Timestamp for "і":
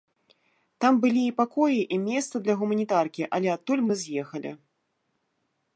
1.25-1.33, 1.97-1.99